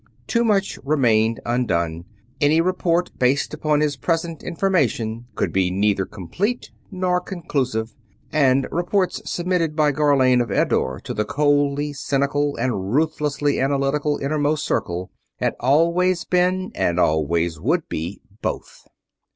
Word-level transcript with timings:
Too 0.25 0.43
much 0.43 0.79
remained 0.83 1.41
undone. 1.45 2.05
Any 2.41 2.59
report 2.59 3.11
based 3.19 3.53
upon 3.53 3.81
his 3.81 3.97
present 3.97 4.41
information 4.41 5.27
could 5.35 5.53
be 5.53 5.69
neither 5.69 6.07
complete 6.07 6.71
nor 6.89 7.21
conclusive, 7.21 7.93
and 8.31 8.67
reports 8.71 9.21
submitted 9.31 9.75
by 9.75 9.91
Gharlane 9.91 10.41
of 10.41 10.49
Eddore 10.49 10.99
to 11.01 11.13
the 11.13 11.23
coldly 11.23 11.93
cynical 11.93 12.55
and 12.55 12.91
ruthlessly 12.91 13.59
analytical 13.59 14.17
innermost 14.17 14.65
Circle 14.65 15.11
had 15.37 15.53
always 15.59 16.25
been 16.25 16.71
and 16.73 16.99
always 16.99 17.59
would 17.59 17.87
be 17.87 18.21
both. 18.41 18.87